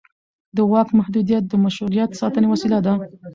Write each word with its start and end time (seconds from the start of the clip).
د 0.55 0.57
واک 0.71 0.89
محدودیت 0.99 1.43
د 1.47 1.53
مشروعیت 1.65 2.09
ساتنې 2.21 2.47
وسیله 2.53 2.79
ده 2.85 2.93